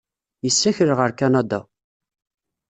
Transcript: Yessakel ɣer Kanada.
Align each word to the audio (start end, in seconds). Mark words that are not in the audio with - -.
Yessakel 0.45 0.89
ɣer 0.97 1.11
Kanada. 1.19 1.61